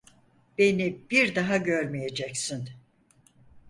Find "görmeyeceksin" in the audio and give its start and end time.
1.57-2.69